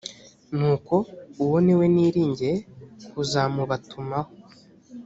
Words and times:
nuko 0.57 0.95
uwo 1.43 1.57
ni 1.65 1.73
we 1.79 1.85
niringiye 1.95 2.53
kuzamubatumaho 3.11 4.31